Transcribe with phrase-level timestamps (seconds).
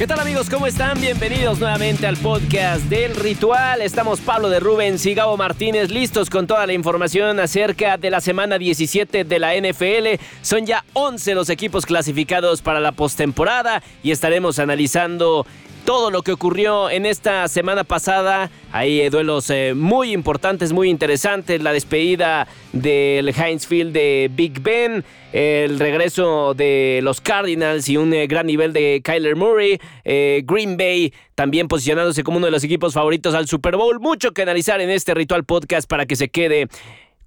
[0.00, 0.48] ¿Qué tal amigos?
[0.48, 0.98] ¿Cómo están?
[0.98, 3.82] Bienvenidos nuevamente al podcast del ritual.
[3.82, 8.22] Estamos Pablo de Rubens y Gabo Martínez listos con toda la información acerca de la
[8.22, 10.18] semana 17 de la NFL.
[10.40, 15.44] Son ya 11 los equipos clasificados para la postemporada y estaremos analizando
[15.84, 18.50] todo lo que ocurrió en esta semana pasada.
[18.72, 21.62] Hay eh, duelos eh, muy importantes, muy interesantes.
[21.62, 28.12] La despedida del Heinz Field de Big Ben, el regreso de los Cardinals y un
[28.12, 29.80] eh, gran nivel de Kyler Murray.
[30.04, 34.00] Green Bay también posicionándose como uno de los equipos favoritos al Super Bowl.
[34.00, 36.68] Mucho que analizar en este Ritual Podcast para que se quede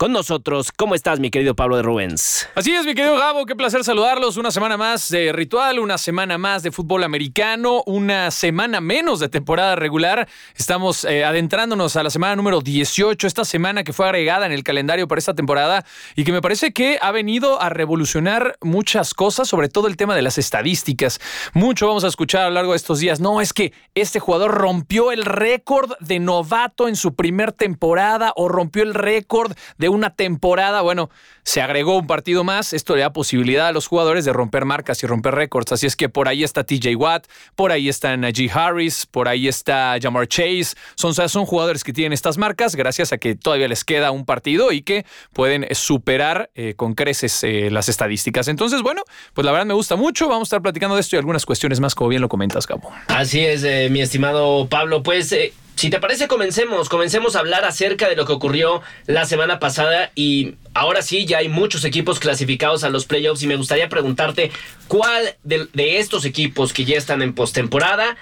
[0.04, 0.74] con nosotros.
[0.74, 2.50] ¿Cómo estás, mi querido Pablo de Rubens?
[2.56, 4.36] Así es, mi querido Gabo, qué placer saludarlos.
[4.36, 9.30] Una semana más de ritual, una semana más de fútbol americano, una semana menos de
[9.30, 10.28] temporada regular.
[10.58, 14.66] Estamos eh, adentrándonos a la semana número 18, esta semana que fue agregada en el
[14.66, 15.86] calendario para esta temporada
[16.18, 20.18] y que me parece que ha venido a revolucionar muchas cosas, sobre todo el tema
[20.18, 21.22] de las estadísticas.
[21.54, 23.22] Mucho vamos a escuchar a lo largo de estos días.
[23.22, 28.50] No, es que este jugador rompió el récord de novato en su primer temporada o
[28.50, 30.82] rompió el récord de una temporada.
[30.82, 31.10] Bueno,
[31.44, 32.74] se agregó un partido más.
[32.74, 35.72] Esto le da posibilidad a los jugadores de romper marcas y romper récords.
[35.72, 39.48] Así es que por ahí está TJ Watt, por ahí está Najee Harris, por ahí
[39.48, 40.76] está Jamar Chase.
[40.96, 44.72] Son, son jugadores que tienen estas marcas gracias a que todavía les queda un partido
[44.72, 48.48] y que pueden superar eh, con creces eh, las estadísticas.
[48.48, 50.28] Entonces, bueno, pues la verdad me gusta mucho.
[50.28, 52.92] Vamos a estar platicando de esto y algunas cuestiones más, como bien lo comentas, Gabo.
[53.08, 55.04] Así es, eh, mi estimado Pablo.
[55.04, 55.34] Pues
[55.76, 56.90] si te parece, comencemos.
[56.90, 61.40] Comencemos a hablar acerca de lo que ocurrió la semana pasada y ahora sí, ya
[61.40, 64.52] hay muchos equipos clasificados a los playoffs y me gustaría preguntarte
[64.88, 68.18] cuál de, de estos equipos que ya están en postemporada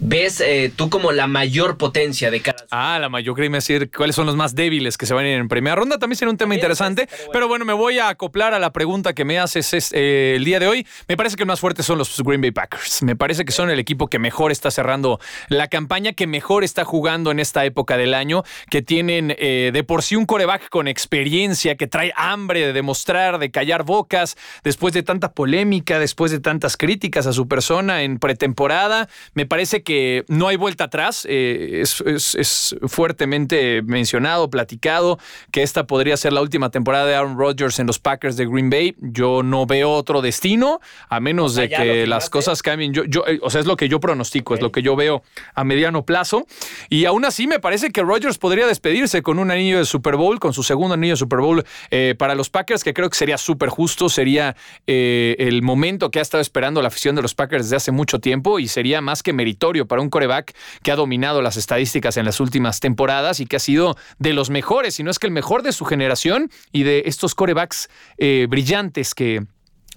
[0.00, 2.66] ves eh, tú como la mayor potencia de cada.
[2.70, 5.36] Ah, la mayor, creí decir cuáles son los más débiles que se van a ir
[5.36, 5.98] en primera ronda.
[5.98, 7.08] También será un tema interesante.
[7.32, 7.64] Pero bueno.
[7.64, 10.86] me voy a acoplar a la pregunta que me haces eh, el día de hoy.
[11.08, 13.02] Me parece que los más fuertes son los Green Bay Packers.
[13.02, 16.84] Me parece que son el equipo que mejor está cerrando la campaña, que mejor está
[16.84, 20.88] jugando en esta época del año, que tienen eh, de por sí un coreback con
[20.88, 26.40] experiencia, que trae hambre de demostrar, de callar bocas, después de tanta polémica, después de
[26.40, 29.08] tantas críticas a su persona en pretemporada.
[29.34, 29.91] Me parece que
[30.28, 31.26] no hay vuelta atrás.
[31.28, 35.18] Eh, es, fuertemente mencionado, platicado,
[35.50, 38.70] que esta podría ser la última temporada de Aaron Rodgers en los Packers de Green
[38.70, 38.94] Bay.
[38.98, 42.92] Yo no veo otro destino, a menos de que las cosas cambien.
[42.92, 45.22] Yo, yo, eh, o sea, es lo que yo pronostico, es lo que yo veo
[45.54, 46.46] a mediano plazo.
[46.88, 50.38] Y aún así me parece que Rodgers podría despedirse con un anillo de Super Bowl,
[50.38, 53.38] con su segundo anillo de Super Bowl eh, para los Packers, que creo que sería
[53.38, 57.76] súper justo, sería el momento que ha estado esperando la afición de los Packers desde
[57.76, 61.56] hace mucho tiempo y sería más que meritorio para un coreback que ha dominado las
[61.56, 65.18] estadísticas en las últimas temporadas y que ha sido de los mejores, si no es
[65.18, 67.88] que el mejor de su generación y de estos corebacks
[68.18, 69.44] eh, brillantes que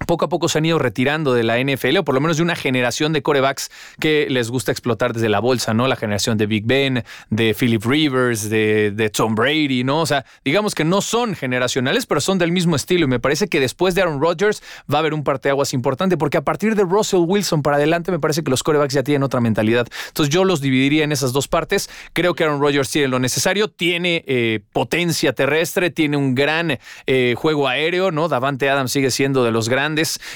[0.06, 2.44] poco a poco se han ido retirando de la NFL, o por lo menos de
[2.44, 5.88] una generación de corebacks que les gusta explotar desde la bolsa, ¿no?
[5.88, 10.02] La generación de Big Ben, de Philip Rivers, de, Tom Brady, ¿no?
[10.02, 13.06] O sea, digamos que no son generacionales, pero son del mismo estilo.
[13.06, 14.62] Y me parece que después de Aaron Rodgers
[14.92, 18.20] va a haber un parteaguas importante, porque a partir de Russell Wilson para adelante, me
[18.20, 19.88] parece que los corebacks ya tienen otra mentalidad.
[20.10, 21.90] Entonces, yo los dividiría en esas dos partes.
[22.12, 27.36] Creo que Aaron Rodgers tiene lo necesario, tiene eh, potencia terrestre, tiene un gran eh,
[27.38, 28.28] juego aéreo, ¿no?
[28.28, 29.85] Davante Adams sigue siendo de los grandes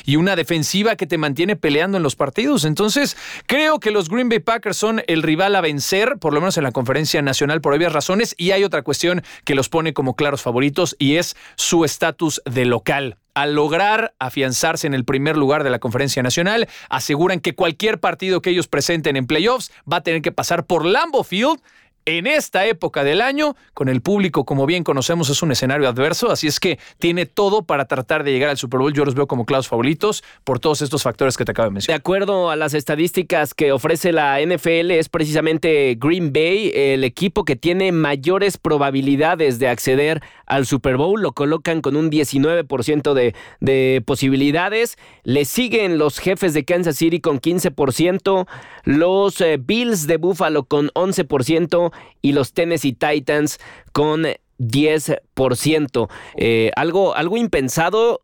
[0.05, 2.65] y una defensiva que te mantiene peleando en los partidos.
[2.65, 3.17] Entonces,
[3.47, 6.63] creo que los Green Bay Packers son el rival a vencer, por lo menos en
[6.63, 8.35] la conferencia nacional, por obvias razones.
[8.37, 12.65] Y hay otra cuestión que los pone como claros favoritos y es su estatus de
[12.65, 17.99] local al lograr afianzarse en el primer lugar de la conferencia nacional, aseguran que cualquier
[17.99, 21.61] partido que ellos presenten en playoffs va a tener que pasar por Lambeau Field
[22.05, 26.31] en esta época del año, con el público, como bien conocemos, es un escenario adverso,
[26.31, 28.93] así es que tiene todo para tratar de llegar al Super Bowl.
[28.93, 31.97] Yo los veo como claros favoritos por todos estos factores que te acabo de mencionar.
[31.97, 37.45] De acuerdo a las estadísticas que ofrece la NFL, es precisamente Green Bay el equipo
[37.45, 41.21] que tiene mayores probabilidades de acceder al Super Bowl.
[41.21, 44.97] Lo colocan con un 19% de, de posibilidades.
[45.23, 48.47] Le siguen los jefes de Kansas City con 15%,
[48.83, 51.91] los eh, Bills de Buffalo con 11%
[52.21, 53.59] y los Tennessee Titans
[53.91, 54.25] con
[54.59, 56.09] 10%.
[56.35, 58.21] Eh, algo, algo impensado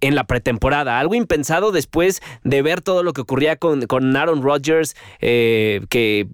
[0.00, 1.00] en la pretemporada.
[1.00, 6.28] Algo impensado después de ver todo lo que ocurría con, con Aaron Rodgers, eh, que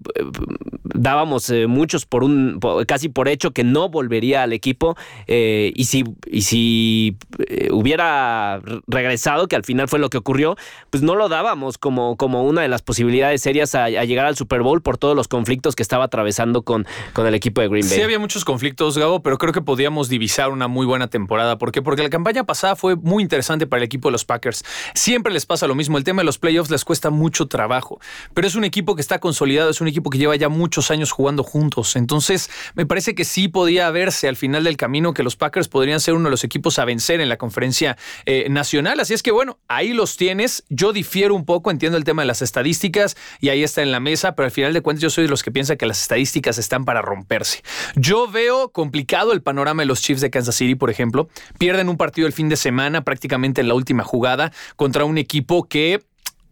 [0.93, 4.95] dábamos eh, muchos por un casi por hecho que no volvería al equipo
[5.27, 7.17] eh, y si y si
[7.47, 10.55] eh, hubiera regresado que al final fue lo que ocurrió
[10.89, 14.61] pues no lo dábamos como como una de las posibilidades serias a, llegar al Super
[14.61, 17.97] Bowl por todos los conflictos que estaba atravesando con con el equipo de Green Bay.
[17.97, 21.57] Sí había muchos conflictos Gabo pero creo que podíamos divisar una muy buena temporada.
[21.57, 21.81] ¿por qué?
[21.81, 24.63] porque la campaña pasada fue muy interesante para el equipo de los Packers.
[24.93, 25.97] Siempre les pasa lo mismo.
[25.97, 27.99] El tema de los playoffs les cuesta mucho trabajo
[28.33, 31.11] pero es un equipo que está consolidado es un equipo que lleva ya muchos años
[31.11, 31.95] jugando juntos.
[31.95, 35.99] Entonces, me parece que sí podía verse al final del camino que los Packers podrían
[35.99, 38.99] ser uno de los equipos a vencer en la conferencia eh, nacional.
[38.99, 40.63] Así es que, bueno, ahí los tienes.
[40.69, 43.99] Yo difiero un poco, entiendo el tema de las estadísticas y ahí está en la
[43.99, 46.57] mesa, pero al final de cuentas yo soy de los que piensan que las estadísticas
[46.57, 47.61] están para romperse.
[47.95, 51.27] Yo veo complicado el panorama de los Chiefs de Kansas City, por ejemplo.
[51.57, 55.67] Pierden un partido el fin de semana, prácticamente en la última jugada, contra un equipo
[55.67, 56.01] que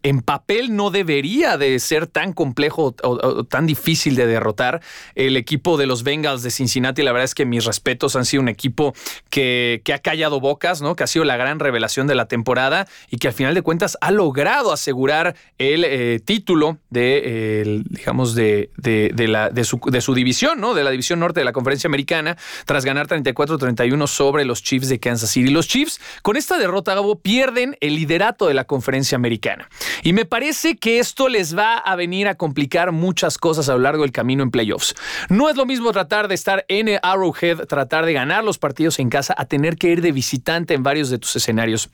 [0.02, 4.80] en papel no debería de ser tan complejo o, tan difícil de derrotar.
[5.14, 8.42] El equipo de los Bengals de Cincinnati, la verdad es que mis respetos han sido
[8.42, 8.94] un equipo
[9.28, 10.94] que, ha callado bocas, ¿no?
[10.94, 13.98] Que ha sido la gran revelación de la temporada y que al final de cuentas
[14.00, 20.74] ha logrado asegurar el eh, título de, digamos, de, de, su, de su división, ¿no?
[20.74, 22.36] De la división norte de la conferencia americana,
[22.66, 25.50] tras ganar 34-31 sobre los Chiefs de Kansas City.
[25.50, 29.68] Los Chiefs, con esta derrota, Gabo, pierden el liderato de la conferencia americana.
[30.02, 33.80] Y me parece que esto les va a venir a complicar muchas cosas a lo
[33.80, 34.94] largo del camino en playoffs.
[35.28, 39.10] No es lo mismo tratar de estar en Arrowhead, tratar de ganar los partidos en
[39.10, 41.90] casa, a tener que ir de visitante en varios de tus escenarios.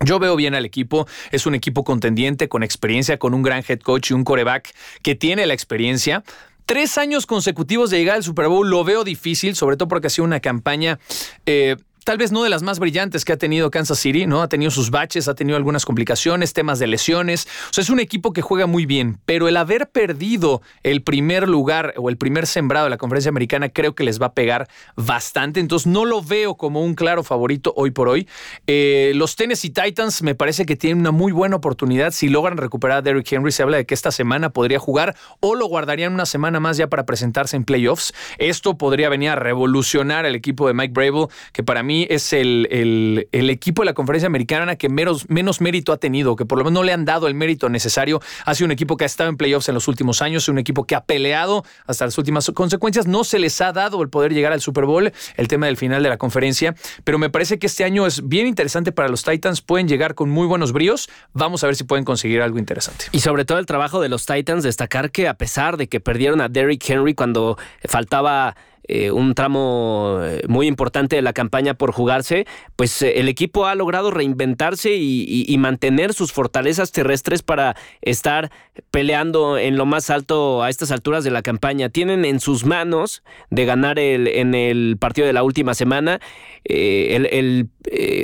[0.00, 3.80] Yo veo bien al equipo, es un equipo contendiente, con experiencia, con un gran head
[3.80, 4.72] coach y un coreback
[5.02, 6.22] que tiene la experiencia.
[6.66, 10.10] Tres años consecutivos de llegar al Super Bowl lo veo difícil, sobre todo porque ha
[10.10, 10.98] sido una campaña
[11.46, 11.76] eh,
[12.08, 14.40] tal vez no de las más brillantes que ha tenido Kansas City, ¿no?
[14.40, 17.46] Ha tenido sus baches, ha tenido algunas complicaciones, temas de lesiones.
[17.68, 21.46] O sea, es un equipo que juega muy bien, pero el haber perdido el primer
[21.46, 24.68] lugar o el primer sembrado de la conferencia americana creo que les va a pegar
[24.96, 25.60] bastante.
[25.60, 28.26] Entonces no lo veo como un claro favorito hoy por hoy.
[28.66, 32.12] Eh, los Tennessee Titans me parece que tienen una muy buena oportunidad.
[32.12, 35.54] Si logran recuperar a Derrick Henry, se habla de que esta semana podría jugar o
[35.54, 38.14] lo guardarían una semana más ya para presentarse en playoffs.
[38.38, 43.26] Esto podría venir a revolucionar el equipo de Mike Brable, que para mí es el,
[43.32, 46.64] el, equipo de la conferencia americana que menos, menos mérito ha tenido, que por lo
[46.64, 48.20] menos no le han dado el mérito necesario.
[48.44, 50.84] Ha sido un equipo que ha estado en playoffs en los últimos años, un equipo
[50.84, 53.06] que ha peleado hasta las últimas consecuencias.
[53.06, 56.02] No se les ha dado el poder llegar al Super Bowl, el tema del final
[56.02, 56.74] de la conferencia,
[57.04, 59.60] pero me parece que este año es bien interesante para los Titans.
[59.60, 61.08] Pueden llegar con muy buenos bríos.
[61.32, 63.06] Vamos a ver si pueden conseguir algo interesante.
[63.12, 66.40] Y sobre todo el trabajo de los Titans, destacar que a pesar de que perdieron
[66.40, 68.56] a Derrick Henry cuando faltaba
[68.90, 73.66] eh, un tramo eh, muy importante de la campaña por jugarse, pues eh, el equipo
[73.66, 78.50] ha logrado reinventarse y, mantener sus fortalezas terrestres para estar
[78.92, 81.88] peleando en lo más alto a estas alturas de la campaña.
[81.88, 86.20] Tienen en sus manos de ganar el, en el partido de la última semana
[86.64, 87.68] el,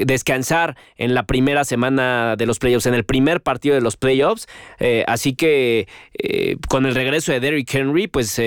[0.07, 4.47] descansar en la primera semana de los playoffs, en el primer partido de los playoffs.
[5.09, 5.89] así que
[6.69, 8.39] con el regreso de Derrick Henry, pues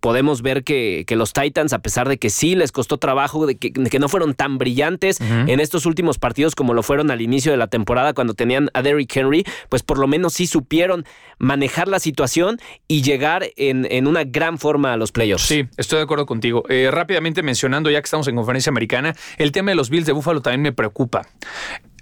[0.00, 3.98] podemos ver que, los Titans, a pesar de que sí les costó trabajo, de que,
[3.98, 7.66] no fueron tan brillantes en estos últimos partidos como lo fueron al inicio de la
[7.66, 11.04] temporada cuando tenían a Derrick Henry, pues por lo menos sí supieron
[11.38, 12.58] manejar la situación
[12.88, 15.46] y llegar en, una gran forma a los playoffs.
[15.46, 16.64] Sí, estoy de acuerdo contigo.
[16.68, 20.12] Eh, rápidamente mencionando, ya que estamos en conferencia americana, el tema de los Bills de
[20.12, 21.26] Buffalo también me preocupa.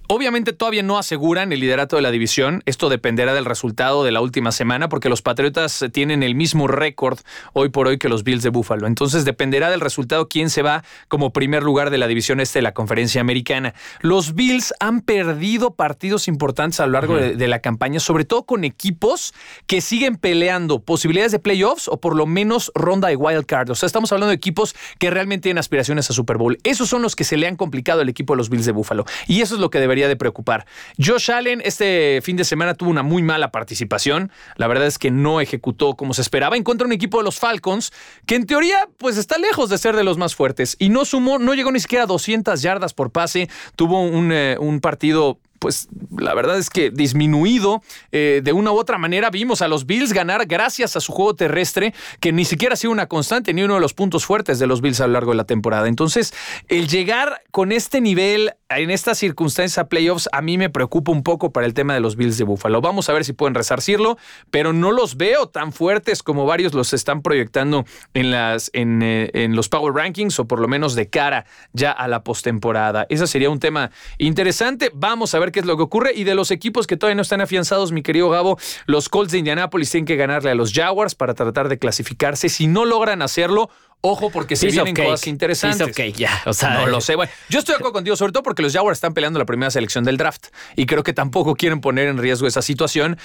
[0.07, 2.63] Obviamente todavía no aseguran el liderato de la división.
[2.67, 7.21] Esto dependerá del resultado de la última semana porque los Patriotas tienen el mismo récord
[7.55, 8.87] hoy por hoy que los Bills de Buffalo.
[8.87, 12.65] Entonces dependerá del resultado quién se va como primer lugar de la división este de
[12.65, 13.73] la conferencia americana.
[14.01, 18.65] Los Bills han perdido partidos importantes a lo largo de, la campaña, sobre todo con
[18.65, 19.33] equipos
[19.67, 23.71] que siguen peleando posibilidades de playoffs o por lo menos ronda de wild card.
[23.71, 26.59] O sea, estamos hablando de equipos que realmente tienen aspiraciones a Super Bowl.
[26.63, 29.07] Esos son los que se le han complicado al equipo de los Bills de Buffalo.
[29.27, 30.67] Y eso es lo que debería de preocupar.
[30.99, 34.31] Josh Allen este fin de semana tuvo una muy mala participación.
[34.57, 37.25] La verdad es que no ejecutó como se esperaba en contra de un equipo de
[37.25, 37.93] los Falcons
[38.27, 41.39] que en teoría pues está lejos de ser de los más fuertes y no sumó,
[41.39, 43.49] no llegó ni siquiera a 200 yardas por pase.
[43.77, 48.77] Tuvo un, eh, un partido pues la verdad es que disminuido eh, de una u
[48.77, 49.31] otra manera.
[49.31, 52.93] Vimos a los Bills ganar gracias a su juego terrestre, que ni siquiera ha sido
[52.93, 55.39] una constante ni uno de los puntos fuertes de los Bills a lo largo de
[55.39, 55.89] la temporada.
[55.89, 56.35] Entonces,
[56.69, 61.23] el llegar con este nivel en estas circunstancias a playoffs a mí me preocupa un
[61.23, 62.83] poco para el tema de los Bills de Buffalo.
[62.83, 64.19] Vamos a ver si pueden resarcirlo,
[64.51, 69.95] pero no los veo tan fuertes como varios los están proyectando en, eh, los Power
[69.95, 73.07] Rankings o por lo menos de cara ya a la postemporada.
[73.09, 74.91] Ese sería un tema interesante.
[74.93, 76.13] Vamos a ver qué es lo que ocurre.
[76.15, 79.39] Y de los equipos que todavía no están afianzados, mi querido Gabo, los Colts de
[79.39, 82.49] Indianapolis tienen que ganarle a los Jaguars para tratar de clasificarse.
[82.49, 83.71] Si no logran hacerlo,
[84.07, 85.97] Ojo, porque se vienen cosas interesantes.
[86.15, 86.43] Ya.
[86.45, 87.17] O sea, no lo sé.
[87.17, 89.71] Bueno, yo estoy de acuerdo contigo, sobre todo porque los Jaguars están peleando la primera
[89.71, 93.17] selección del draft y creo que tampoco quieren poner en riesgo esa situación.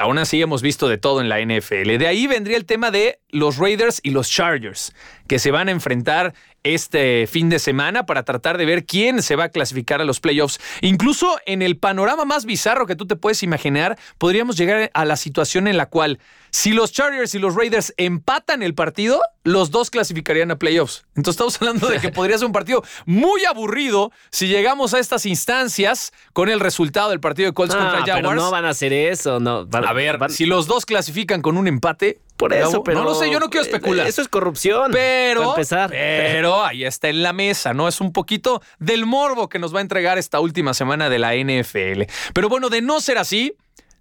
[0.00, 1.96] Aún así hemos visto de todo en la NFL.
[1.96, 4.92] De ahí vendría el tema de los Raiders y los Chargers,
[5.28, 6.34] que se van a enfrentar
[6.74, 10.20] este fin de semana para tratar de ver quién se va a clasificar a los
[10.20, 10.60] playoffs.
[10.80, 15.16] Incluso en el panorama más bizarro que tú te puedes imaginar, podríamos llegar a la
[15.16, 16.18] situación en la cual
[16.50, 21.04] si los Chargers y los Raiders empatan el partido, los dos clasificarían a playoffs.
[21.14, 25.26] Entonces estamos hablando de que podría ser un partido muy aburrido si llegamos a estas
[25.26, 28.28] instancias con el resultado del partido de Colts ah, contra Jaguars.
[28.28, 29.68] Pero no van a hacer eso, no.
[29.70, 33.00] a ver, si los dos clasifican con un empate, por eso, pero.
[33.00, 34.06] No lo sé, yo no quiero especular.
[34.06, 34.92] Eso es corrupción.
[34.92, 35.50] Pero.
[35.50, 35.90] empezar.
[35.90, 37.88] Pero ahí está en la mesa, ¿no?
[37.88, 41.34] Es un poquito del morbo que nos va a entregar esta última semana de la
[41.34, 42.02] NFL.
[42.34, 43.56] Pero bueno, de no ser así,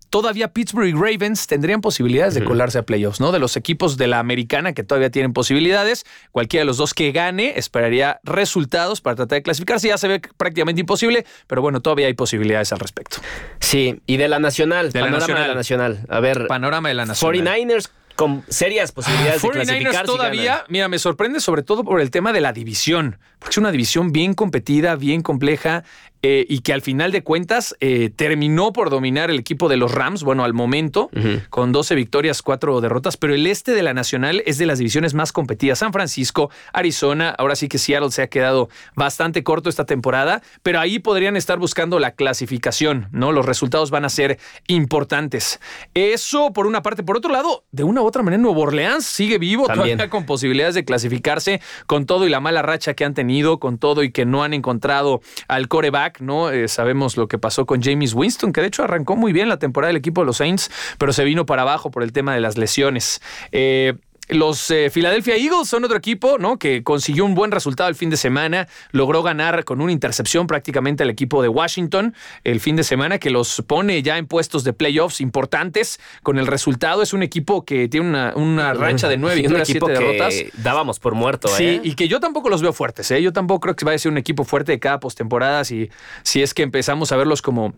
[0.09, 3.31] todavía Pittsburgh y Ravens tendrían posibilidades de colarse a playoffs, ¿no?
[3.31, 7.11] De los equipos de la americana que todavía tienen posibilidades, cualquiera de los dos que
[7.11, 9.87] gane esperaría resultados para tratar de clasificarse.
[9.87, 13.17] Ya se ve prácticamente imposible, pero bueno, todavía hay posibilidades al respecto.
[13.59, 15.43] Sí, y de la nacional, de panorama la nacional.
[15.43, 15.99] de la nacional.
[16.09, 17.45] A ver, panorama de la nacional.
[17.45, 20.05] 49ers con serias posibilidades de clasificar.
[20.05, 23.72] todavía, mira, me sorprende sobre todo por el tema de la división, porque es una
[23.72, 25.84] división bien competida, bien compleja.
[26.27, 29.91] Eh, y que al final de cuentas eh, terminó por dominar el equipo de los
[29.91, 31.12] Rams, bueno, al momento,
[31.51, 35.13] con 12 victorias, 4 derrotas, pero el este de la Nacional es de las divisiones
[35.13, 35.77] más competidas.
[35.77, 40.79] San Francisco, Arizona, ahora sí que Seattle se ha quedado bastante corto esta temporada, pero
[40.79, 43.32] ahí podrían estar buscando la clasificación, ¿no?
[43.32, 45.60] Los resultados van a ser importantes.
[45.94, 47.03] Eso por una parte.
[47.03, 49.98] Por otro lado, de una u otra manera, Nuevo Orleans sigue vivo, También.
[49.98, 53.77] todavía con posibilidades de clasificarse, con todo y la mala racha que han tenido, con
[53.77, 56.50] todo y que no han encontrado al coreback ¿no?
[56.50, 59.60] Eh, sabemos lo que pasó con James Winston, que de hecho arrancó muy bien la
[59.60, 62.41] temporada del equipo de los Saints, pero se vino para abajo por el tema de
[62.41, 63.22] las lesiones.
[63.51, 63.93] Eh,
[64.29, 66.58] los eh, Philadelphia Eagles son otro equipo, ¿no?
[66.58, 71.03] Que consiguió un buen resultado el fin de semana, logró ganar con una intercepción prácticamente
[71.03, 74.74] al equipo de Washington el fin de semana, que los pone ya en puestos de
[74.74, 77.01] playoffs importantes con el resultado.
[77.01, 80.34] Es un equipo que tiene una, una racha de nueve victorias, siete derrotas.
[80.58, 81.82] Dábamos por muerto, Sí, ¿eh?
[81.84, 83.22] y que yo tampoco los veo fuertes, ¿eh?
[83.22, 85.89] Yo tampoco creo que vaya a ser un equipo fuerte de cada postemporada si,
[86.24, 87.74] si es que empezamos a verlos como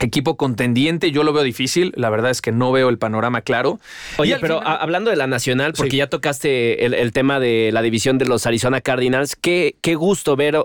[0.00, 1.92] equipo contendiente, yo lo veo difícil.
[1.96, 3.78] La verdad es que no veo el panorama claro.
[4.18, 5.96] Oye, pero final- hablando de la nacional, porque Sí.
[5.98, 10.36] ya tocaste el, el tema de la división de los Arizona Cardinals, qué, qué gusto
[10.36, 10.58] ver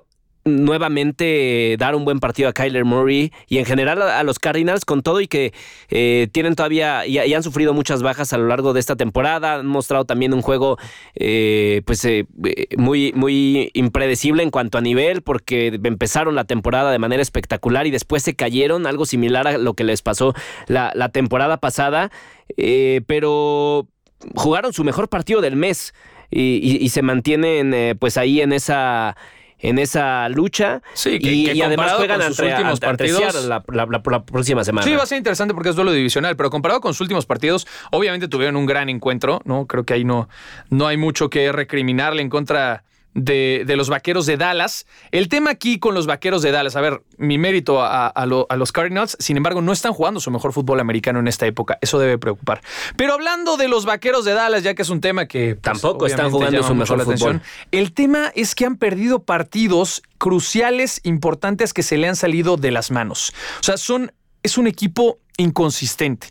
[0.49, 5.01] nuevamente dar un buen partido a Kyler Murray y en general a, los Cardinals con
[5.03, 5.53] todo y que
[5.89, 9.67] eh, tienen todavía y, han sufrido muchas bajas a lo largo de esta temporada han
[9.67, 10.77] mostrado también un juego
[11.15, 16.91] eh, pues eh, eh, muy muy impredecible en cuanto a nivel porque empezaron la temporada
[16.91, 20.33] de manera espectacular y después se cayeron algo similar a lo que les pasó
[20.67, 22.11] la, temporada pasada
[22.57, 23.87] eh, pero
[24.35, 25.93] jugaron su mejor partido del mes
[26.31, 29.15] y, y- y se mantienen eh, pues ahí en esa
[29.59, 32.85] en esa lucha Sí, que- y, que y además comparado juegan con sus últimos ante-
[32.87, 34.85] partidos- la- la- la próxima semana.
[34.87, 37.67] Sí, va a ser interesante porque es duelo divisional, pero comparado con sus últimos partidos,
[37.91, 39.65] obviamente tuvieron un gran encuentro, ¿no?
[39.67, 40.29] Creo que ahí no,
[40.69, 42.83] no hay mucho que recriminarle en contra
[43.15, 44.85] de, de los vaqueros de Dallas.
[45.11, 48.45] El tema aquí con los vaqueros de Dallas, a ver, mi mérito a, a lo-
[48.49, 51.77] a los Cardinals, sin embargo, no están jugando su mejor fútbol americano en esta época.
[51.81, 52.61] Eso debe preocupar.
[52.95, 56.05] Pero hablando de los vaqueros de Dallas, ya que es un tema que pues, Tampoco
[56.05, 57.47] están jugando su mejor la atención, fútbol.
[57.71, 62.71] el tema es que han perdido partidos cruciales, importantes que se le han salido de
[62.71, 63.33] las manos.
[63.59, 64.11] O sea, son,
[64.43, 66.27] es un equipo inconsistente.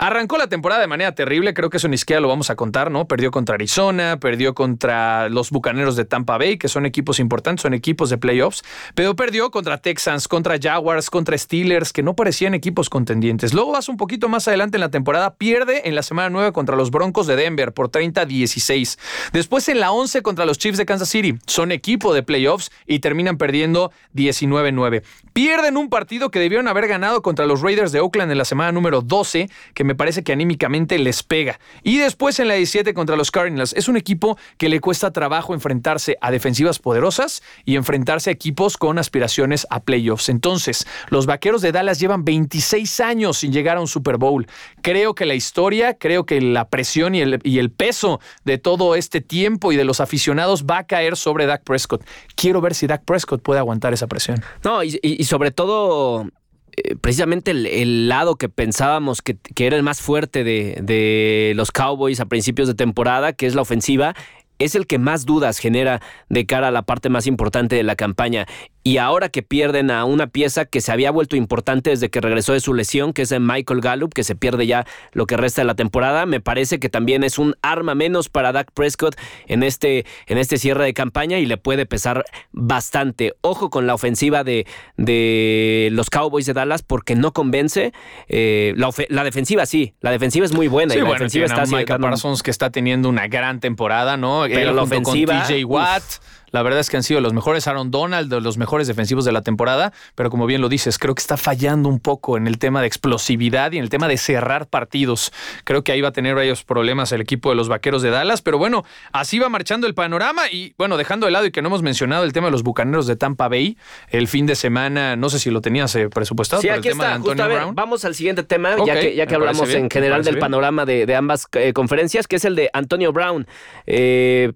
[0.00, 2.88] Arrancó la temporada de manera terrible, creo que eso ni siquiera lo vamos a contar,
[2.88, 3.08] ¿no?
[3.08, 7.74] Perdió contra Arizona, perdió contra los Bucaneros de Tampa Bay, que son equipos importantes, son
[7.74, 8.62] equipos de playoffs,
[8.94, 13.52] pero perdió contra Texans, contra Jaguars, contra Steelers, que no parecían equipos contendientes.
[13.52, 16.76] Luego vas un poquito más adelante en la temporada, pierde en la semana 9 contra
[16.76, 19.00] los Broncos de Denver por 30-16.
[19.32, 23.00] Después en la 11 contra los Chiefs de Kansas City, son equipo de playoffs y
[23.00, 25.02] terminan perdiendo 19-9.
[25.32, 28.70] Pierden un partido que debieron haber ganado contra los Raiders de Oakland en la semana
[28.70, 31.58] número 12, que me parece que anímicamente les pega.
[31.82, 33.72] Y después en la 17 contra los Cardinals.
[33.72, 38.76] Es un equipo que le cuesta trabajo enfrentarse a defensivas poderosas y enfrentarse a equipos
[38.76, 40.28] con aspiraciones a playoffs.
[40.28, 44.46] Entonces, los Vaqueros de Dallas llevan 26 años sin llegar a un Super Bowl.
[44.82, 48.94] Creo que la historia, creo que la presión y el, y el peso de todo
[48.94, 52.04] este tiempo y de los aficionados va a caer sobre Dak Prescott.
[52.36, 54.42] Quiero ver si Dak Prescott puede aguantar esa presión.
[54.62, 56.28] No, y, y- y sobre todo,
[56.76, 61.52] eh, precisamente el, el lado que pensábamos que, que era el más fuerte de, de
[61.56, 64.14] los Cowboys a principios de temporada, que es la ofensiva.
[64.58, 67.94] Es el que más dudas genera de cara a la parte más importante de la
[67.94, 68.46] campaña.
[68.84, 72.52] Y ahora que pierden a una pieza que se había vuelto importante desde que regresó
[72.52, 75.66] de su lesión, que es Michael Gallup, que se pierde ya lo que resta de
[75.66, 79.16] la temporada, me parece que también es un arma menos para Dak Prescott
[79.46, 83.34] en este, en este cierre de campaña y le puede pesar bastante.
[83.40, 84.66] Ojo con la ofensiva de,
[84.96, 87.92] de los Cowboys de Dallas porque no convence.
[88.28, 90.94] Eh, la, defensiva sí, la defensiva es muy buena.
[90.94, 94.44] y la defensiva está Micah Parsons que está teniendo una gran temporada, ¿no?
[94.48, 95.44] Pero la ofensiva...
[95.46, 96.02] Con TJ Watt.
[96.50, 99.42] La verdad es que han sido los mejores Aaron Donald, los mejores defensivos de la
[99.42, 102.80] temporada, pero como bien lo dices, creo que está fallando un poco en el tema
[102.80, 105.32] de explosividad y en el tema de cerrar partidos.
[105.64, 108.42] Creo que ahí va a tener varios problemas el equipo de los Vaqueros de Dallas,
[108.42, 111.68] pero bueno, así va marchando el panorama y bueno, dejando de lado y que no
[111.68, 113.76] hemos mencionado el tema de los Bucaneros de Tampa Bay,
[114.08, 117.12] el fin de semana, no sé si lo tenías eh, presupuestado, sí, el tema de
[117.14, 117.74] Antonio Brown.
[117.74, 121.46] vamos al siguiente tema, ya que, ya que hablamos en general del panorama de, ambas
[121.52, 123.46] eh, conferencias, que es el de Antonio Brown.
[123.86, 124.52] Eh,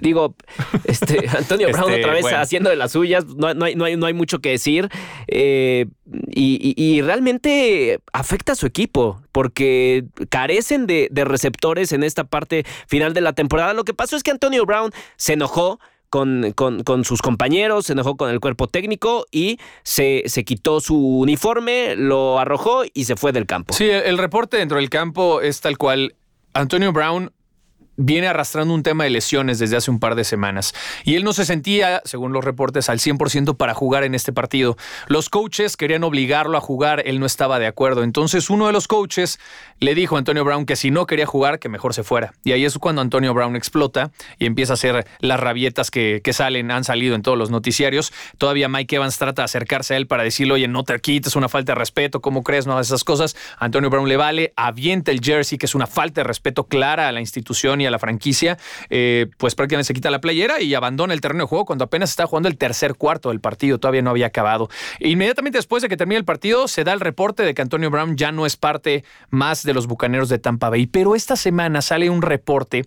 [0.00, 0.34] digo,
[0.84, 4.06] este, Antonio Brown este, otra vez haciendo de las suyas, no, hay, no, hay, no
[4.06, 4.88] hay, mucho que decir.
[5.28, 5.86] Eh,
[6.34, 13.20] y, realmente afecta a su equipo, porque carecen de, receptores en esta parte final de
[13.20, 13.74] la temporada.
[13.74, 15.80] Lo que pasó es que Antonio Brown se enojó.
[16.10, 20.94] Con, con, sus compañeros, se enojó con el cuerpo técnico y se, se, quitó su
[20.98, 23.72] uniforme, lo arrojó y se fue del campo.
[23.72, 26.14] Sí, el reporte dentro del campo es tal cual.
[26.52, 27.32] Antonio Brown
[27.96, 31.32] viene arrastrando un tema de lesiones desde hace un par de semanas y él no
[31.32, 34.76] se sentía, según los reportes, al 100% para jugar en este partido.
[35.08, 38.02] Los coaches querían obligarlo a jugar, él no estaba de acuerdo.
[38.02, 39.38] Entonces uno de los coaches
[39.78, 42.32] le dijo a Antonio Brown que si no quería jugar, que mejor se fuera.
[42.44, 46.70] Y ahí es cuando Antonio Brown explota y empieza a hacer las rabietas que, salen,
[46.70, 48.12] han salido en todos los noticiarios.
[48.38, 51.48] Todavía Mike Evans trata de acercarse a él para decirle, oye, no te quites, una
[51.48, 52.66] falta de respeto, ¿cómo crees?
[52.66, 53.36] No esas cosas.
[53.58, 57.12] Antonio Brown le vale, avienta el jersey, que es una falta de respeto clara a
[57.12, 58.58] la institución y a la franquicia,
[58.90, 62.10] eh, pues prácticamente se quita la playera y abandona el terreno de juego cuando apenas
[62.10, 64.68] está jugando el tercer cuarto del partido, todavía no había acabado.
[65.00, 68.16] Inmediatamente después de que termine el partido, se da el reporte de que Antonio Brown
[68.16, 72.10] ya no es parte más de los Bucaneros de Tampa Bay, pero esta semana sale
[72.10, 72.84] un reporte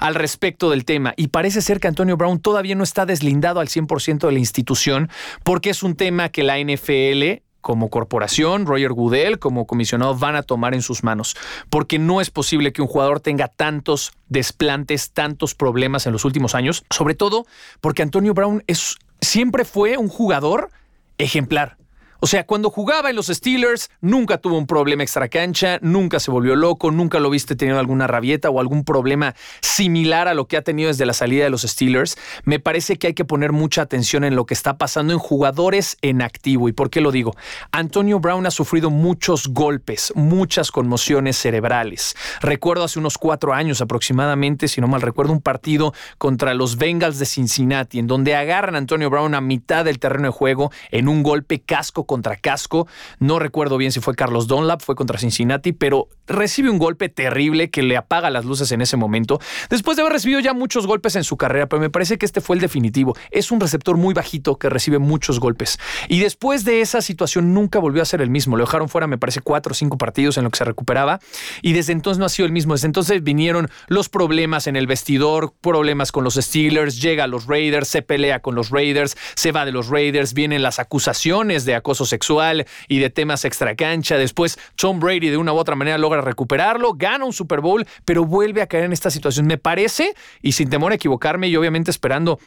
[0.00, 3.68] al respecto del tema y parece ser que Antonio Brown todavía no está deslindado al
[3.68, 5.10] 100% de la institución
[5.42, 10.44] porque es un tema que la NFL como corporación, Roger Goodell como comisionado van a
[10.44, 11.36] tomar en sus manos,
[11.68, 16.54] porque no es posible que un jugador tenga tantos desplantes, tantos problemas en los últimos
[16.54, 17.44] años, sobre todo
[17.80, 20.70] porque Antonio Brown es, siempre fue un jugador
[21.18, 21.76] ejemplar.
[22.20, 26.56] O sea, cuando jugaba en los Steelers, nunca tuvo un problema extracancha, nunca se volvió
[26.56, 30.62] loco, nunca lo viste teniendo alguna rabieta o algún problema similar a lo que ha
[30.62, 32.16] tenido desde la salida de los Steelers.
[32.44, 35.98] Me parece que hay que poner mucha atención en lo que está pasando en jugadores
[36.00, 36.68] en activo.
[36.68, 37.34] ¿Y por qué lo digo?
[37.72, 42.16] Antonio Brown ha sufrido muchos golpes, muchas conmociones cerebrales.
[42.40, 47.18] Recuerdo hace unos cuatro años aproximadamente, si no mal recuerdo, un partido contra los Bengals
[47.18, 51.08] de Cincinnati, en donde agarran a Antonio Brown a mitad del terreno de juego en
[51.08, 52.88] un golpe casco contra casco.
[53.18, 57.70] No recuerdo bien si fue Carlos Dunlap, fue contra Cincinnati, pero recibe un golpe terrible
[57.70, 59.40] que le apaga las luces en ese momento.
[59.70, 62.40] Después de haber recibido ya muchos golpes en su carrera, pero me parece que este
[62.40, 63.16] fue el definitivo.
[63.30, 65.78] Es un receptor muy bajito que recibe muchos golpes.
[66.08, 68.56] Y después de esa situación nunca volvió a ser el mismo.
[68.56, 71.20] Lo dejaron fuera, me parece, cuatro o cinco partidos en lo que se recuperaba.
[71.62, 72.74] Y desde entonces no ha sido el mismo.
[72.74, 77.46] Desde entonces vinieron los problemas en el vestidor, problemas con los Steelers, llega a los
[77.46, 81.74] Raiders, se pelea con los Raiders, se va de los Raiders, vienen las acusaciones de
[81.74, 84.18] acoso sexual y de temas extracancha.
[84.18, 88.24] Después Tom Brady de una u otra manera logra recuperarlo, gana un Super Bowl, pero
[88.24, 89.46] vuelve a caer en esta situación.
[89.46, 92.38] Me parece, y sin temor a equivocarme, y obviamente esperando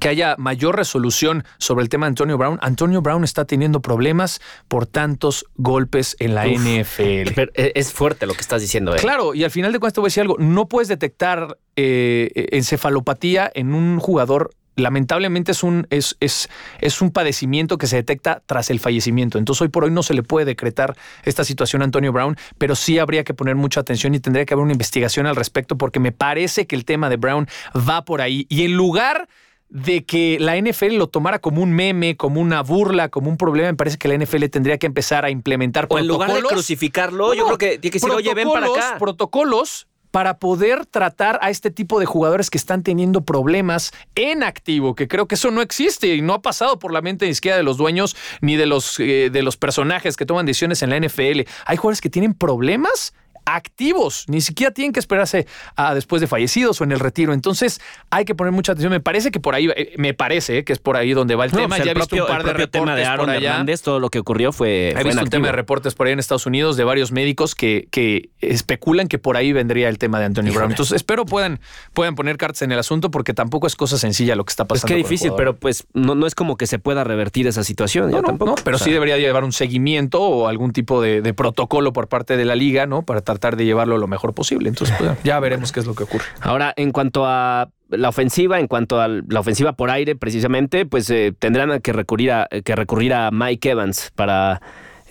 [0.00, 2.58] que haya mayor resolución sobre el tema de Antonio Brown.
[2.62, 7.40] Antonio Brown está teniendo problemas por tantos golpes en la NFL.
[7.54, 8.94] E, es fuerte lo que estás diciendo.
[8.94, 8.98] ¿eh?
[8.98, 10.36] Claro, y al final de cuentas te voy a decir algo.
[10.38, 16.48] No puedes detectar eh, encefalopatía en un jugador lamentablemente es un, es, es,
[16.80, 19.38] es, un padecimiento que se detecta tras el fallecimiento.
[19.38, 22.74] Entonces hoy por hoy no se le puede decretar esta situación a Antonio Brown, pero
[22.74, 26.00] sí habría que poner mucha atención y tendría que haber una investigación al respecto porque
[26.00, 27.48] me parece que el tema de Brown
[27.88, 28.46] va por ahí.
[28.48, 29.28] Y en lugar
[29.68, 33.68] de que la NFL lo tomara como un meme, como una burla, como un problema,
[33.68, 37.34] me parece que la NFL tendría que empezar a implementar o en lugar de crucificarlo,
[37.34, 38.96] yo creo que tiene que decir, oye, ven para acá.
[38.98, 44.94] Protocolos para poder tratar a este tipo de jugadores que están teniendo problemas en activo,
[44.94, 47.56] que creo que eso no existe y no ha pasado por la mente ni siquiera
[47.56, 51.00] de los dueños ni de los, eh, de los personajes que toman decisiones en la
[51.00, 51.40] NFL.
[51.66, 53.12] Hay jugadores que tienen problemas
[53.44, 57.32] activos, ni siquiera tienen que esperarse a después de fallecidos o en el retiro.
[57.32, 57.80] Entonces
[58.10, 58.90] hay que poner mucha atención.
[58.90, 61.50] Me parece que por ahí, eh, me parece que es por ahí donde va el
[61.50, 61.76] tema.
[61.76, 63.50] Pues ya he visto un par de reportes tema de Aaron por allá.
[63.50, 64.90] Hernández, todo lo que ocurrió fue.
[64.90, 67.88] He visto un tema de reportes por ahí en Estados Unidos de varios médicos que,
[67.90, 70.70] que especulan que por ahí vendría el tema de Antonio Brown.
[70.70, 71.60] Entonces espero puedan,
[71.92, 74.86] puedan poner cartas en el asunto porque tampoco es cosa sencilla lo que está pasando.
[74.86, 78.10] Es que difícil, pero pues no, no es como que se pueda revertir esa situación.
[78.10, 78.54] No, tampoco.
[78.64, 82.44] pero sí debería llevar un seguimiento o algún tipo de, de, protocolo por parte de
[82.44, 83.02] la liga, ¿no?
[83.02, 84.68] Para tratar de llevarlo lo mejor posible.
[84.68, 86.24] Entonces, pues, ya veremos qué es lo que ocurre.
[86.40, 91.08] Ahora, en cuanto a la ofensiva, en cuanto a la ofensiva por aire, precisamente, pues
[91.10, 94.60] eh, tendrán que recurrir a que recurrir a Mike Evans para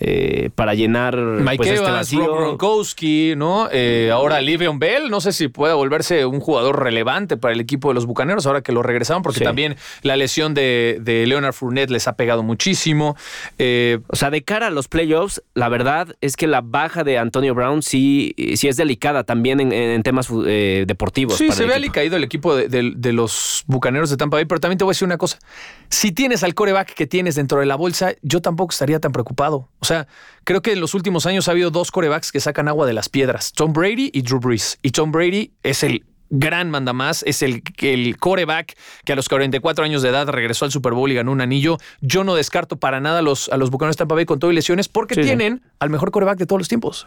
[0.00, 2.34] eh, para llenar Mike pues, Evans, este vacío.
[2.36, 3.68] Gronkowski, ¿no?
[3.70, 7.88] Eh, ahora Livion Bell, no sé si pueda volverse un jugador relevante para el equipo
[7.88, 9.44] de los Bucaneros ahora que lo regresaron, porque Sí.
[9.44, 13.16] también la lesión de, de Leonard Fournette les ha pegado muchísimo.
[13.58, 17.18] Eh, O sea, de cara a los playoffs, la verdad es que la baja de
[17.18, 21.36] Antonio Brown sí, sí es delicada también en, en temas deportivos.
[21.36, 24.44] Sí, para se ve alicaído el equipo de, de- de los bucaneros de Tampa Bay,
[24.44, 25.38] pero también te voy a decir una cosa.
[25.88, 29.68] Si tienes al coreback que tienes dentro de la bolsa, yo tampoco estaría tan preocupado.
[29.84, 30.06] O sea,
[30.44, 33.10] creo que en los últimos años ha habido dos corebacks que sacan agua de las
[33.10, 34.78] piedras: Tom Brady y Drew Brees.
[34.80, 39.84] Y Tom Brady es el gran mandamás, es el, el coreback que a los 44
[39.84, 41.76] años de edad regresó al Super Bowl y ganó un anillo.
[42.00, 44.50] Yo no descarto para nada a los, a los bucaneros de Tampa Bay con todo
[44.50, 45.26] y lesiones porque Sí, sí.
[45.26, 47.06] tienen al mejor coreback de todos los tiempos.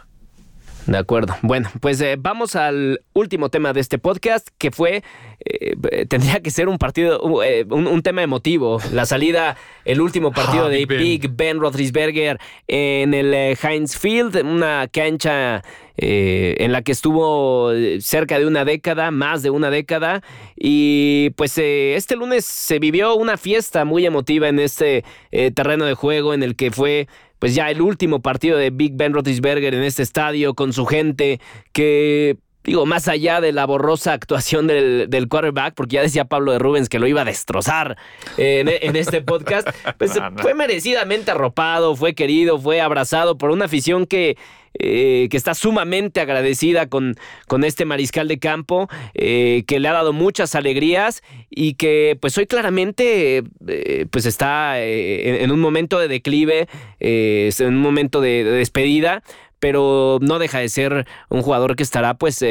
[0.88, 1.36] De acuerdo.
[1.42, 5.02] Bueno, pues eh, vamos al último tema de este podcast, que fue,
[5.44, 8.80] eh, tendría que ser un partido, uh, eh, un, un tema emotivo.
[8.94, 11.36] La salida, el último partido Ah, de Big Ben.
[11.36, 15.62] Ben Roethlisberger en el eh, Heinz Field, una cancha
[16.00, 20.22] eh, en la que estuvo eh, cerca de una década, más de una década.
[20.56, 25.84] Y pues eh, este lunes se vivió una fiesta muy emotiva en este eh, terreno
[25.84, 27.08] de juego en el que fue
[27.40, 31.40] pues ya el último partido de Big Ben Roethlisberger en este estadio con su gente
[31.72, 36.50] que digo más allá de la borrosa actuación del, del quarterback porque ya decía Pablo
[36.50, 37.96] de Rubens que lo iba a destrozar
[38.36, 44.04] en, en este podcast pues fue merecidamente arropado fue querido fue abrazado por una afición
[44.04, 44.36] que
[44.78, 49.92] eh, que está sumamente agradecida con, con este mariscal de campo, eh, que le ha
[49.92, 56.08] dado muchas alegrías y que pues hoy claramente eh, pues está en, un momento de
[56.08, 56.68] declive,
[57.00, 59.22] en un momento de, de despedida,
[59.58, 62.44] pero no deja de ser un jugador que estará pues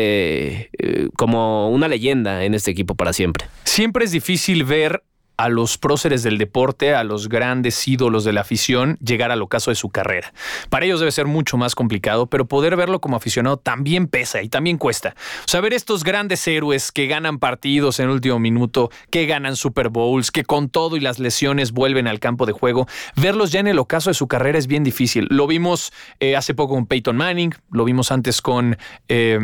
[1.15, 3.47] como una leyenda en este equipo para siempre.
[3.63, 5.03] Siempre es difícil ver
[5.37, 9.71] a los próceres del deporte, a los grandes ídolos de la afición, llegar al ocaso
[9.71, 10.33] de su carrera.
[10.69, 14.49] Para ellos debe ser mucho más complicado, pero poder verlo como aficionado también pesa y
[14.49, 15.15] también cuesta.
[15.45, 19.55] O sea, ver estos grandes héroes que ganan partidos en el último minuto, que ganan
[19.55, 23.59] Super Bowls, que con todo y las lesiones vuelven al campo de juego, verlos ya
[23.59, 25.27] en el ocaso de su carrera es bien difícil.
[25.29, 28.77] Lo vimos eh, hace poco con Peyton Manning, lo vimos antes con...
[29.07, 29.39] eh,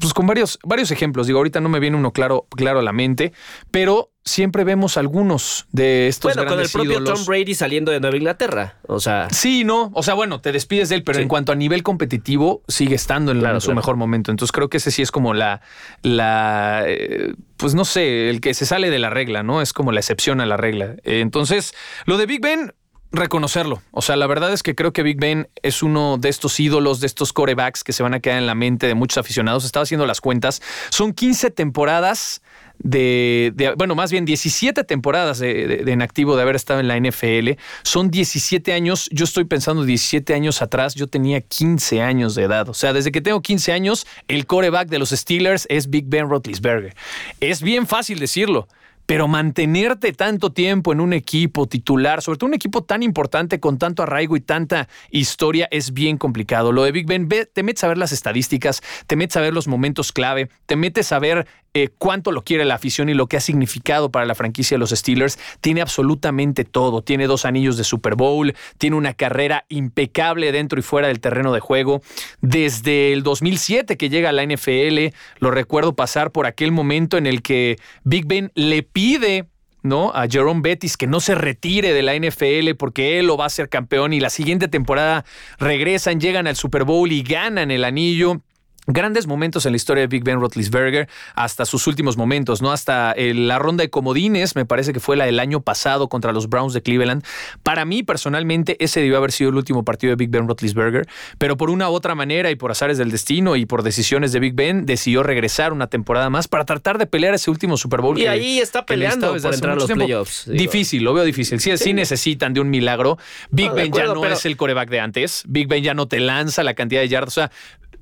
[0.00, 1.26] pues con varios, varios ejemplos.
[1.26, 3.32] Digo, ahorita no me viene uno claro, claro a la mente,
[3.70, 7.18] pero siempre vemos algunos de estos Bueno, con el propio ídolos.
[7.18, 9.90] Tom Brady saliendo de Nueva Inglaterra, o sea, Sí, no.
[9.94, 11.22] O sea, bueno, te despides de él, pero Sí.
[11.22, 13.76] en cuanto a nivel competitivo, sigue estando en, Claro, en su claro.
[13.76, 14.30] mejor momento.
[14.30, 15.60] Entonces creo que ese sí es como la,
[16.02, 19.60] la eh, pues no sé, el que se sale de la regla, ¿no?
[19.62, 20.94] Es como la excepción a la regla.
[21.04, 21.74] Eh, entonces,
[22.06, 22.72] lo de Big Ben,
[23.10, 23.80] reconocerlo.
[23.90, 27.00] O sea, la verdad es que creo que Big Ben es uno de estos ídolos,
[27.00, 29.64] de estos corebacks que se van a quedar en la mente de muchos aficionados.
[29.64, 30.60] Estaba haciendo las cuentas.
[30.90, 32.42] Son 15 temporadas
[32.78, 37.60] de, bueno, más bien 17 temporadas de, en activo de haber estado en la NFL.
[37.82, 39.08] Son 17 años.
[39.12, 40.94] Yo estoy pensando 17 años atrás.
[40.94, 42.68] Yo tenía 15 años de edad.
[42.68, 46.28] O sea, desde que tengo 15 años, el coreback de los Steelers es Big Ben
[46.28, 46.94] Roethlisberger.
[47.40, 48.68] Es bien fácil decirlo.
[49.06, 53.78] Pero mantenerte tanto tiempo en un equipo titular, sobre todo un equipo tan importante con
[53.78, 56.72] tanto arraigo y tanta historia, es bien complicado.
[56.72, 59.66] Lo de Big Ben, te metes a ver las estadísticas, te metes a ver los
[59.66, 63.36] momentos clave, te metes a ver eh, cuánto lo quiere la afición y lo que
[63.36, 65.38] ha significado para la franquicia de los Steelers.
[65.60, 67.02] Tiene absolutamente todo.
[67.02, 71.52] Tiene dos anillos de Super Bowl, tiene una carrera impecable dentro y fuera del terreno
[71.52, 72.02] de juego.
[72.40, 77.26] Desde el 2007 que llega a la NFL, lo recuerdo pasar por aquel momento en
[77.26, 79.46] el que Big Ben le pide
[79.82, 80.10] ¿no?
[80.14, 83.50] A Jerome Bettis que no se retire de la NFL porque él lo va a
[83.50, 85.24] ser campeón y la siguiente temporada
[85.58, 88.42] regresan, llegan al Super Bowl y ganan el anillo.
[88.90, 92.72] Grandes momentos en la historia de Big Ben Roethlisberger hasta sus últimos momentos, ¿no?
[92.72, 96.32] Hasta eh, la ronda de comodines, me parece que fue la del año pasado contra
[96.32, 97.22] los Browns de Cleveland.
[97.62, 101.58] Para mí, personalmente, ese debió haber sido el último partido de Big Ben Roethlisberger, pero
[101.58, 104.54] por una u otra manera y por azares del destino y por decisiones de Big
[104.54, 108.18] Ben, decidió regresar una temporada más para tratar de pelear ese último Super Bowl.
[108.18, 110.06] Y que- ahí está peleando por entrar a los tiempo.
[110.06, 110.58] playoffs, digo.
[110.58, 111.60] Difícil, lo veo difícil.
[111.60, 113.18] Sí, sí necesitan de un milagro.
[113.50, 115.42] Big No, Ben ya no pero- es el coreback de antes.
[115.46, 117.28] Big Ben ya no te lanza la cantidad de yardas.
[117.28, 117.50] O sea,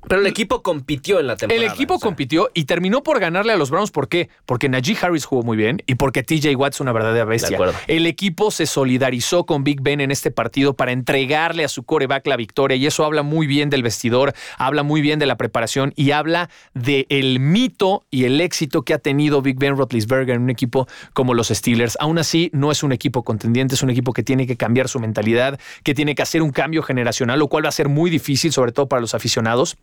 [0.07, 1.65] Pero el equipo compitió en la temporada.
[1.65, 3.91] El equipo compitió y terminó por ganarle a los Browns.
[3.91, 4.29] ¿Por qué?
[4.45, 7.57] Porque Najee Harris jugó muy bien y porque TJ Watt es una verdadera bestia.
[7.87, 12.25] El equipo se solidarizó con Big Ben en este partido para entregarle a su coreback
[12.27, 15.93] la victoria y eso habla muy bien del vestidor, habla muy bien de la preparación
[15.95, 20.49] y habla del mito y el éxito que ha tenido Big Ben Roethlisberger en un
[20.49, 21.97] equipo como los Steelers.
[21.99, 24.99] Aún así, no es un equipo contendiente, es un equipo que tiene que cambiar su
[24.99, 28.53] mentalidad, que tiene que hacer un cambio generacional, lo cual va a ser muy difícil,
[28.53, 29.77] sobre todo para los aficionados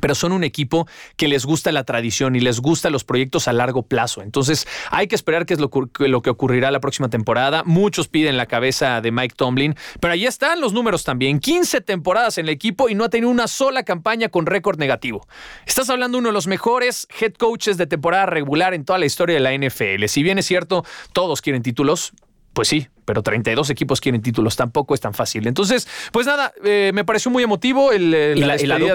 [0.00, 3.52] pero son un equipo que les gusta la tradición y les gusta los proyectos a
[3.52, 4.22] largo plazo.
[4.22, 7.62] Entonces hay que esperar qué es lo, que ocurrirá la próxima temporada.
[7.64, 11.40] Muchos piden la cabeza de Mike Tomlin, pero ahí están los números también.
[11.40, 15.26] 15 temporadas en el equipo y no ha tenido una sola campaña con récord negativo.
[15.66, 19.06] Estás hablando de uno de los mejores head coaches de temporada regular en toda la
[19.06, 20.06] historia de la NFL.
[20.06, 22.12] Si bien es cierto, todos quieren títulos,
[22.52, 25.46] pues sí, pero 32 equipos quieren títulos, tampoco es tan fácil.
[25.46, 28.94] Entonces, pues nada, eh, me pareció muy emotivo el, y la, de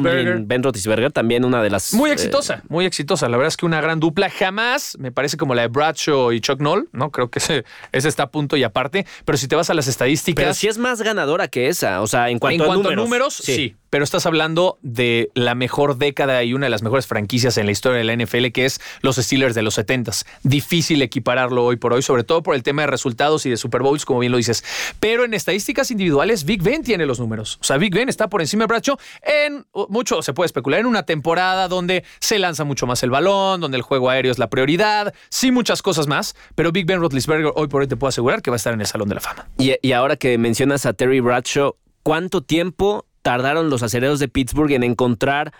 [0.00, 1.94] Ben Ben Roethlisberger también una de las...
[1.94, 3.28] Muy eh, exitosa, muy exitosa.
[3.28, 4.30] La verdad es que una gran dupla.
[4.30, 7.10] Jamás me parece como la de Bradshaw y Chuck Noll, ¿no?
[7.10, 9.06] Creo que ese, ese está a punto y aparte.
[9.24, 10.42] Pero si te vas a las estadísticas...
[10.42, 13.76] Pero sí es más ganadora que esa, o sea, en cuanto, a, números, sí.
[13.90, 17.72] Pero estás hablando de la mejor década y una de las mejores franquicias en la
[17.72, 20.24] historia de la NFL, que es los Steelers de los 70s.
[20.44, 23.82] Difícil equipararlo hoy por hoy, sobre todo por el tema de resultados y de Super
[23.82, 24.64] Bowls, como bien lo dices.
[24.98, 27.58] Pero en estadísticas individuales, Big Ben tiene los números.
[27.60, 30.86] O sea, Big Ben está por encima de Bradshaw en mucho, se puede especular, en
[30.86, 34.50] una temporada donde se lanza mucho más el balón, donde el juego aéreo es la
[34.50, 38.42] prioridad, sí muchas cosas más, pero Big Ben Roethlisberger hoy por hoy te puedo asegurar
[38.42, 39.48] que va a estar en el Salón de la Fama.
[39.58, 44.82] Y, ahora que mencionas a Terry Bradshaw, ¿cuánto tiempo tardaron los acereros de Pittsburgh en
[44.82, 45.52] encontrar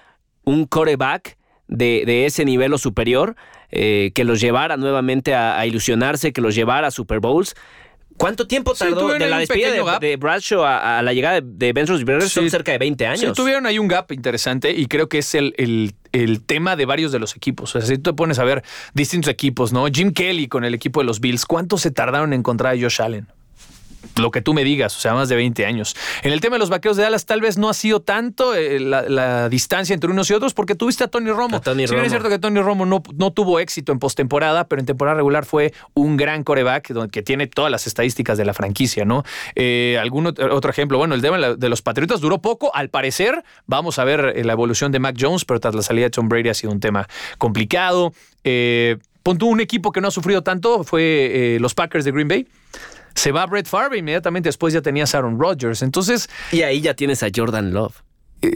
[0.44, 1.36] un coreback
[1.68, 3.36] de ese nivel o superior?
[3.72, 7.54] Eh, que los llevara nuevamente a, ilusionarse, que los llevara a Super Bowls.
[8.16, 12.28] ¿Cuánto tiempo tardó de la despedida de, Bradshaw a, la llegada de Ben Roethlisberger?
[12.28, 13.20] Son cerca de 20 años.
[13.20, 15.54] Sí, tuvieron ahí un gap interesante y creo que es el,
[16.12, 17.74] el, tema de varios de los equipos.
[17.74, 19.86] O sea, si tú te pones a ver distintos equipos, ¿no?
[19.86, 23.00] Jim Kelly con el equipo de los Bills, ¿cuánto se tardaron en encontrar a Josh
[23.00, 23.26] Allen?
[24.16, 25.96] Lo que tú me digas, o sea, más de 20 años.
[26.22, 28.80] En el tema de los vaqueros de Dallas, tal vez no ha sido tanto eh,
[28.80, 31.56] la, distancia entre unos y otros, porque tuviste a Tony Romo.
[31.56, 34.86] A Tony es cierto que Tony Romo no, no tuvo éxito en postemporada, pero en
[34.86, 39.24] temporada regular fue un gran coreback que tiene todas las estadísticas de la franquicia, ¿no?
[39.54, 43.44] Eh, algún otro ejemplo, bueno, el tema de los Patriotas duró poco, al parecer.
[43.66, 46.28] Vamos a ver eh, la evolución de Mac Jones, pero tras la salida de Tom
[46.28, 47.08] Brady ha sido un tema
[47.38, 48.12] complicado.
[48.44, 52.48] Eh, un equipo que no ha sufrido tanto, fue los Packers de Green Bay
[53.20, 55.82] se va Brett Favre inmediatamente después ya tenías a Aaron Rodgers.
[55.82, 56.30] Entonces.
[56.52, 58.02] Y ahí ya tienes a Jordan Love.
[58.40, 58.50] Eh,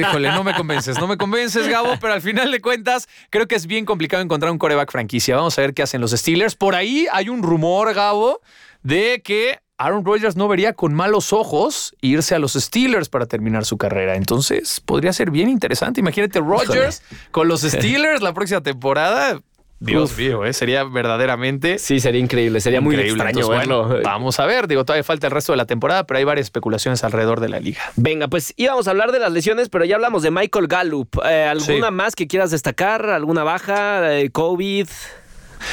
[0.00, 3.54] híjole, no me convences, no me convences, Gabo, pero al final de cuentas creo que
[3.54, 5.36] es bien complicado encontrar un coreback franquicia.
[5.36, 6.56] Vamos a ver qué hacen los Steelers.
[6.56, 8.40] Por ahí hay un rumor, Gabo,
[8.82, 13.66] de que Aaron Rodgers no vería con malos ojos irse a los Steelers para terminar
[13.66, 14.16] su carrera.
[14.16, 16.00] Entonces podría ser bien interesante.
[16.00, 19.42] Imagínate Rodgers con los Steelers la próxima temporada.
[19.80, 20.52] Dios mío, ¿eh?
[20.52, 21.78] sería verdaderamente.
[21.78, 22.60] Sí, sería increíble.
[22.60, 24.00] Sería muy extraño verlo.
[24.02, 24.66] vamos a ver.
[24.66, 27.60] Digo, todavía falta el resto de la temporada, pero hay varias especulaciones alrededor de la
[27.60, 27.82] liga.
[27.96, 31.18] Venga, pues íbamos a hablar de las lesiones, pero ya hablamos de Michael Gallup.
[31.24, 33.08] Eh, ¿Alguna más que quieras destacar?
[33.10, 34.18] ¿Alguna baja?
[34.18, 34.88] Eh, ¿COVID?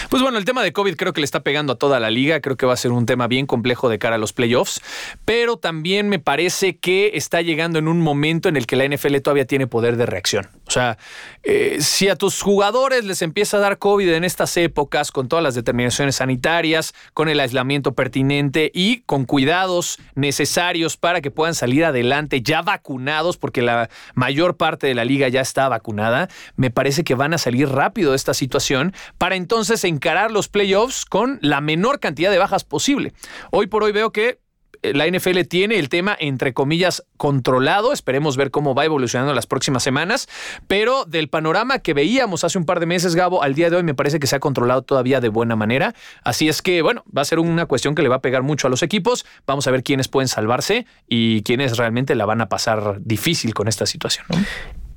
[0.10, 2.42] Pues bueno, el tema de COVID creo que le está pegando a toda la liga,
[2.42, 4.82] creo que va a ser un tema bien complejo de cara a los playoffs,
[5.26, 9.18] pero también me parece que está llegando en un momento en el que la NFL
[9.18, 10.48] todavía tiene poder de reacción.
[10.68, 10.98] O sea,
[11.44, 15.44] eh, si a tus jugadores les empieza a dar COVID en estas épocas, con todas
[15.44, 21.86] las determinaciones sanitarias, con el aislamiento pertinente y con cuidados necesarios para que puedan salir
[21.86, 27.04] adelante ya vacunados, porque la mayor parte de la liga ya está vacunada, me parece
[27.04, 31.62] que van a salir rápido de esta situación para entonces encarar los playoffs con la
[31.62, 33.14] menor cantidad de bajas posible.
[33.52, 34.40] Hoy por hoy veo que
[34.86, 37.94] eh, la NFL tiene el tema, entre comillas, controlado.
[37.94, 40.28] Esperemos ver cómo va evolucionando las próximas semanas.
[40.68, 43.84] Pero del panorama que veíamos hace un par de meses, Gabo, al día de hoy
[43.84, 45.96] me parece que se ha controlado todavía de buena manera.
[46.24, 48.68] Así es que, bueno, va a ser una cuestión que le va a pegar mucho
[48.68, 49.26] a los equipos.
[49.48, 53.68] Vamos a ver quiénes pueden salvarse y quiénes realmente la van a pasar difícil con
[53.68, 54.26] esta situación.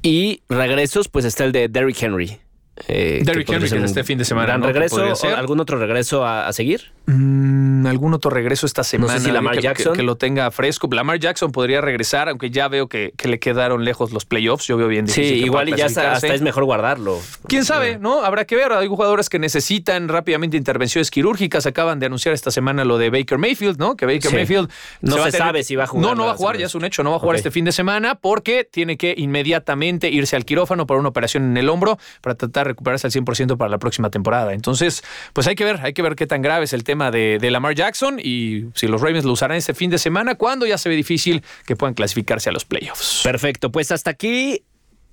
[0.03, 2.39] Y regresos, pues está el de Derrick Henry.
[2.87, 4.57] Eh, Derrick Henry en este fin de semana.
[4.57, 5.03] regreso,
[5.37, 6.93] ¿Algún otro regreso a, seguir?
[7.07, 9.15] Mm, ¿Algún otro regreso esta semana?
[9.15, 9.95] No sé si Lamar Jackson.
[9.95, 10.89] Que, lo tenga fresco.
[10.91, 14.67] Lamar Jackson podría regresar, aunque ya veo que, le quedaron lejos los playoffs.
[14.67, 17.19] Yo veo bien Sí, igual y ya hasta es mejor guardarlo.
[17.47, 17.99] ¿Quién sabe?
[17.99, 18.25] ¿no?
[18.25, 18.73] Habrá que ver.
[18.73, 21.67] Hay jugadores que necesitan rápidamente intervenciones quirúrgicas.
[21.67, 23.97] Acaban de anunciar esta semana lo de Baker Mayfield, ¿no?
[23.97, 24.71] Que Baker Mayfield...
[25.01, 26.09] No se, sabe si va a jugar.
[26.09, 27.03] No, no va a jugar, ya es un hecho.
[27.03, 30.87] No va a jugar este fin de semana porque tiene que inmediatamente irse al quirófano
[30.87, 34.53] por una operación en el hombro para tratar recuperarse al 100% para la próxima temporada.
[34.53, 35.03] Entonces,
[35.33, 37.51] pues hay que ver, hay que ver qué tan grave es el tema de, de
[37.51, 40.89] Lamar Jackson y si los Ravens lo usarán este fin de semana, cuando ya se
[40.89, 43.23] ve difícil que puedan clasificarse a los playoffs.
[43.25, 44.63] Perfecto, pues hasta aquí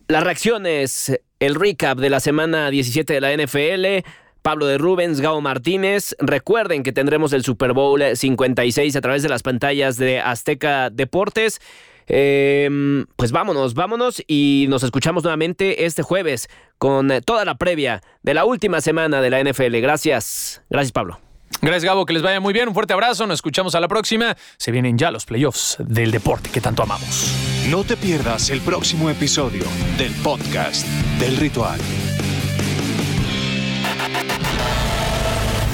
[0.08, 4.08] las reacciones, el recap de la semana 17 de la NFL.
[4.42, 6.16] Pablo de Rubens, Gao Martínez.
[6.20, 11.60] Recuerden que tendremos el Super Bowl 56 a través de las pantallas de Azteca Deportes.
[12.08, 18.34] Em, pues vámonos, vámonos y nos escuchamos nuevamente este jueves con toda la previa de
[18.34, 19.80] la última semana de la NFL.
[19.82, 21.20] Gracias, gracias Pablo.
[21.62, 24.36] Gracias Gabo, que les vaya muy bien, un fuerte abrazo, nos escuchamos a la próxima.
[24.58, 27.32] Se vienen ya los playoffs del deporte que tanto amamos.
[27.70, 29.64] No te pierdas el próximo episodio
[29.98, 30.86] del podcast
[31.20, 31.80] del ritual.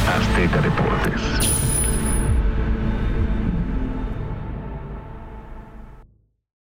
[0.08, 1.51] Azteca Deportes.